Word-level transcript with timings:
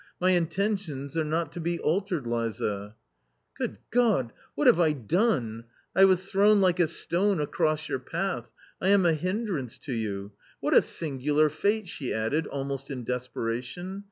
"My 0.19 0.31
intentions 0.31 1.15
are 1.15 1.23
not 1.23 1.51
to 1.51 1.59
be 1.59 1.77
altered, 1.77 2.25
Liza!"" 2.25 2.95
Good 3.59 3.77
God! 3.91 4.33
what 4.55 4.65
have 4.65 4.79
I 4.79 4.93
done! 4.93 5.65
I 5.95 6.05
was 6.05 6.25
thrown 6.25 6.59
like 6.59 6.79
a 6.79 6.87
stone 6.87 7.39
across 7.39 7.87
your 7.87 7.99
path, 7.99 8.51
I 8.81 8.87
am 8.87 9.05
a 9.05 9.13
hindrance 9.13 9.77
to 9.83 9.93
you. 9.93 10.31
What 10.59 10.73
a 10.73 10.81
singular 10.81 11.49
fate!" 11.49 11.87
she 11.87 12.11
added, 12.15 12.47
almost 12.47 12.89
in 12.89 13.03
desperation. 13.03 13.99